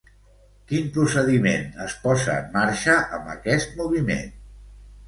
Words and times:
Quin 0.71 0.87
procediment 0.95 1.67
es 1.85 1.99
posa 2.07 2.39
en 2.45 2.51
marxa 2.59 2.97
amb 3.21 3.31
aquest 3.39 3.79
moviment? 3.85 4.39